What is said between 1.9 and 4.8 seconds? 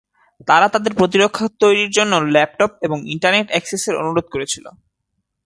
জন্য ল্যাপটপ এবং ইন্টারনেট অ্যাক্সেসের অনুরোধ করেছিল।